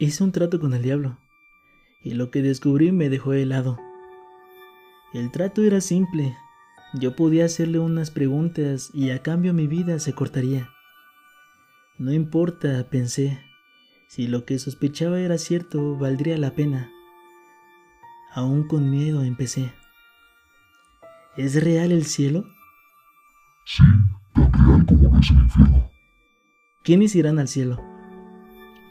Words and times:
Hice 0.00 0.22
un 0.22 0.30
trato 0.30 0.60
con 0.60 0.74
el 0.74 0.82
diablo, 0.82 1.18
y 2.04 2.14
lo 2.14 2.30
que 2.30 2.40
descubrí 2.40 2.92
me 2.92 3.08
dejó 3.08 3.32
helado. 3.32 3.80
El 5.12 5.32
trato 5.32 5.62
era 5.62 5.80
simple. 5.80 6.36
Yo 6.94 7.16
podía 7.16 7.46
hacerle 7.46 7.80
unas 7.80 8.12
preguntas 8.12 8.90
y 8.94 9.10
a 9.10 9.22
cambio 9.22 9.52
mi 9.54 9.66
vida 9.66 9.98
se 9.98 10.12
cortaría. 10.12 10.70
No 11.98 12.12
importa, 12.12 12.86
pensé. 12.88 13.40
Si 14.06 14.28
lo 14.28 14.44
que 14.44 14.60
sospechaba 14.60 15.18
era 15.18 15.36
cierto, 15.36 15.96
valdría 15.96 16.38
la 16.38 16.52
pena. 16.54 16.92
Aún 18.32 18.68
con 18.68 18.90
miedo 18.90 19.24
empecé. 19.24 19.72
¿Es 21.36 21.60
real 21.62 21.90
el 21.90 22.04
cielo? 22.04 22.44
Sí, 23.64 23.82
tan 24.32 24.52
real 24.52 24.86
como 24.86 25.08
lo 25.08 25.18
es 25.18 25.30
el 25.30 25.38
infierno. 25.38 25.90
¿Quiénes 26.84 27.16
irán 27.16 27.40
al 27.40 27.48
cielo? 27.48 27.82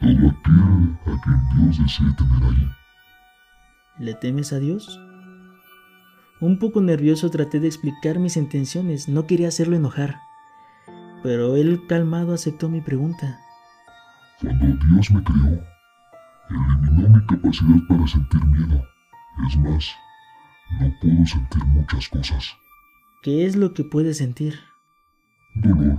Todo 0.00 0.77
aquel 1.18 1.34
a 1.34 1.48
quien 1.50 1.64
Dios 1.64 1.78
desee 1.78 2.12
tener 2.14 2.44
allí. 2.44 2.68
¿Le 3.98 4.14
temes 4.14 4.52
a 4.52 4.58
Dios? 4.58 5.00
Un 6.40 6.58
poco 6.58 6.80
nervioso 6.80 7.30
traté 7.30 7.58
de 7.58 7.66
explicar 7.66 8.20
mis 8.20 8.36
intenciones, 8.36 9.08
no 9.08 9.26
quería 9.26 9.48
hacerlo 9.48 9.76
enojar, 9.76 10.20
pero 11.22 11.56
él 11.56 11.82
calmado 11.88 12.32
aceptó 12.32 12.68
mi 12.68 12.80
pregunta. 12.80 13.40
Cuando 14.40 14.66
Dios 14.86 15.10
me 15.10 15.24
creó, 15.24 15.64
eliminó 16.48 17.08
mi 17.08 17.26
capacidad 17.26 17.80
para 17.88 18.06
sentir 18.06 18.44
miedo. 18.44 18.84
Es 19.48 19.56
más, 19.58 19.90
no 20.78 20.92
puedo 21.00 21.26
sentir 21.26 21.64
muchas 21.64 22.08
cosas. 22.08 22.56
¿Qué 23.22 23.44
es 23.44 23.56
lo 23.56 23.74
que 23.74 23.82
puedes 23.82 24.18
sentir? 24.18 24.60
Dolor, 25.56 25.98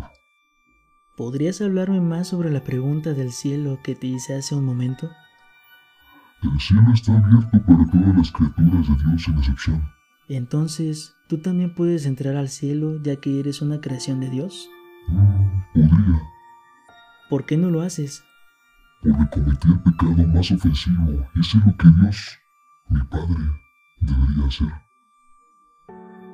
¿Podrías 1.19 1.59
hablarme 1.59 1.99
más 1.99 2.29
sobre 2.29 2.49
la 2.49 2.63
pregunta 2.63 3.13
del 3.13 3.33
cielo 3.33 3.77
que 3.83 3.93
te 3.93 4.07
hice 4.07 4.35
hace 4.35 4.55
un 4.55 4.63
momento? 4.63 5.11
el 6.41 6.57
cielo 6.61 6.93
está 6.93 7.11
abierto 7.17 7.61
para 7.67 7.85
todas 7.91 8.15
las 8.15 8.31
criaturas 8.31 8.87
de 8.87 9.03
Dios 9.03 9.23
sin 9.23 9.37
excepción. 9.37 9.83
Entonces, 10.29 11.13
¿tú 11.27 11.39
también 11.39 11.75
puedes 11.75 12.05
entrar 12.05 12.37
al 12.37 12.47
cielo 12.47 13.03
ya 13.03 13.17
que 13.17 13.37
eres 13.37 13.61
una 13.61 13.81
creación 13.81 14.21
de 14.21 14.29
Dios? 14.29 14.69
Mm, 15.09 15.59
podría, 15.73 16.21
¿Por 17.29 17.45
qué 17.45 17.57
no 17.57 17.69
lo 17.69 17.81
haces? 17.81 18.23
porque 19.01 19.41
cometí 19.41 19.67
el 19.67 19.79
pecado 19.81 20.27
más 20.27 20.49
ofensivo 20.51 21.27
y 21.35 21.43
sé 21.43 21.57
lo 21.65 21.75
que 21.75 21.87
Dios, 22.01 22.37
mi 22.87 23.03
Padre, 23.03 23.43
debería 23.99 24.45
hacer. 24.47 24.71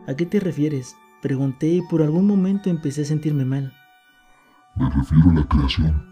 ¿A 0.08 0.16
qué 0.16 0.28
te 0.28 0.40
refieres? 0.40 0.96
Pregunté 1.24 1.70
y 1.70 1.82
por 1.82 2.04
algún 2.04 2.28
momento 2.28 2.70
empecé 2.70 3.02
a 3.02 3.06
sentirme 3.06 3.46
mal. 3.46 3.74
Me 4.76 4.90
refiero 4.90 5.30
a 5.30 5.34
la 5.34 5.48
creación. 5.48 6.06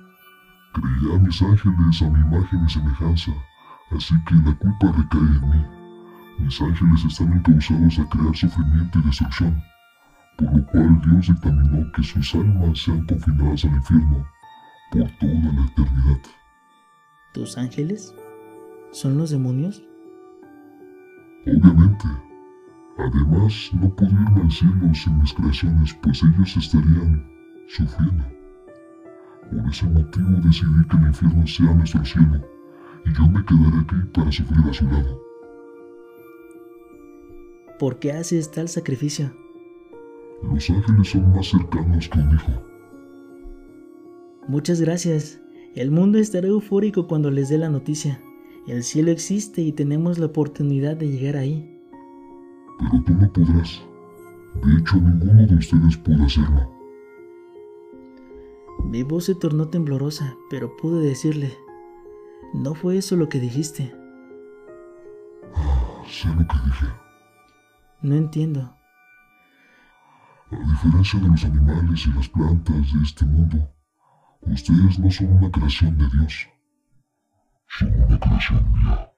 Creé 0.73 1.16
a 1.16 1.19
mis 1.19 1.42
ángeles 1.42 2.02
a 2.02 2.09
mi 2.09 2.19
imagen 2.22 2.66
y 2.66 2.70
semejanza, 2.70 3.31
así 3.92 4.16
que 4.25 4.36
la 4.36 4.55
culpa 4.55 4.92
recae 4.97 5.20
en 5.20 5.50
mí. 5.50 5.66
Mis 6.39 6.61
ángeles 6.61 7.03
están 7.03 7.33
encausados 7.33 8.00
a 8.00 8.09
crear 8.09 8.36
sufrimiento 8.36 9.00
y 9.00 9.02
destrucción, 9.02 9.61
por 10.38 10.55
lo 10.55 10.66
cual 10.67 11.02
Dios 11.02 11.28
dictaminó 11.28 11.92
que 11.92 12.03
sus 12.03 12.36
almas 12.36 12.80
sean 12.80 13.05
confinadas 13.05 13.66
al 13.66 13.75
infierno 13.75 14.25
por 14.92 15.11
toda 15.20 15.33
la 15.33 15.66
eternidad. 15.66 16.22
¿Tus 17.33 17.58
ángeles? 17.58 18.16
¿Son 18.92 19.17
los 19.17 19.30
demonios? 19.31 19.83
Obviamente. 21.45 22.08
Además, 22.98 23.72
no 23.73 23.89
puedo 23.89 24.11
irme 24.11 24.42
al 24.42 24.52
cielo 24.52 24.94
sin 24.94 25.20
mis 25.20 25.33
creaciones, 25.33 25.94
pues 25.95 26.23
ellos 26.23 26.55
estarían 26.55 27.27
sufriendo. 27.67 28.42
Por 29.53 29.69
ese 29.69 29.86
motivo 29.86 30.30
decidí 30.43 30.87
que 30.89 30.97
el 30.97 31.08
infierno 31.08 31.45
sea 31.45 31.73
nuestro 31.73 32.03
cielo, 32.05 32.41
y 33.05 33.14
yo 33.14 33.27
me 33.27 33.45
quedaré 33.45 33.80
aquí 33.81 33.95
para 34.14 34.31
sufrir 34.31 34.69
a 34.69 34.73
su 34.73 34.86
lado. 34.86 35.21
¿Por 37.77 37.99
qué 37.99 38.13
haces 38.13 38.49
tal 38.52 38.67
sacrificio? 38.67 39.31
Los 40.43 40.69
ángeles 40.69 41.09
son 41.09 41.31
más 41.33 41.47
cercanos 41.47 42.09
que 42.09 42.19
un 42.19 42.33
hijo. 42.33 42.52
Muchas 44.47 44.81
gracias. 44.81 45.39
El 45.75 45.92
mundo 45.92 46.17
estará 46.17 46.47
eufórico 46.47 47.08
cuando 47.08 47.30
les 47.30 47.49
dé 47.49 47.58
la 47.58 47.69
noticia. 47.69 48.21
El 48.67 48.83
cielo 48.83 49.11
existe 49.11 49.61
y 49.61 49.71
tenemos 49.71 50.17
la 50.17 50.27
oportunidad 50.27 50.97
de 50.97 51.09
llegar 51.09 51.37
ahí. 51.37 51.80
Pero 52.80 53.03
tú 53.03 53.13
no 53.13 53.31
podrás. 53.31 53.81
De 54.63 54.80
hecho, 54.80 54.97
ninguno 54.97 55.45
de 55.45 55.55
ustedes 55.55 55.97
puede 55.97 56.23
hacerlo. 56.23 56.73
Mi 58.93 59.02
voz 59.02 59.26
se 59.26 59.33
tornó 59.33 59.70
temblorosa, 59.70 60.37
pero 60.52 60.77
pude 60.77 61.04
decirle, 61.04 61.58
no 62.54 62.76
fue 62.76 62.99
eso 62.99 63.15
lo 63.15 63.27
que 63.27 63.39
dijiste. 63.39 63.92
Sé 66.08 66.27
lo 66.27 66.45
que 66.48 66.58
dije. 66.64 66.86
No 68.04 68.14
entiendo. 68.14 68.77
A 70.52 70.71
diferencia 70.73 71.20
de 71.20 71.27
los 71.27 71.43
animales 71.43 72.05
y 72.05 72.14
las 72.14 72.30
plantas 72.30 72.93
de 72.93 73.02
este 73.04 73.26
mundo, 73.26 73.67
ustedes 74.42 74.99
no 74.99 75.10
son 75.10 75.37
una 75.37 75.49
creación 75.49 75.98
de 75.98 76.08
Dios. 76.10 76.48
Son 77.70 77.99
una 77.99 78.20
creación 78.20 78.73
mía. 78.73 79.12